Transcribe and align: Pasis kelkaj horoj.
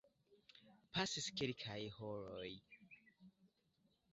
Pasis 0.95 1.27
kelkaj 1.41 1.77
horoj. 1.99 2.49